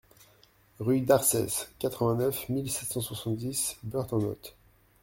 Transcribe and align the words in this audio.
Rue 0.79 1.01
d'Arces, 1.01 1.69
quatre-vingt-neuf 1.77 2.49
mille 2.49 2.71
sept 2.71 2.91
cent 2.91 3.01
soixante-dix 3.01 3.77
Bœurs-en-Othe 3.83 4.47